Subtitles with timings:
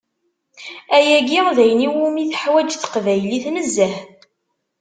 [0.95, 3.95] Ayagi d ayen iwumi teḥwaǧ teqbaylit nezzeh.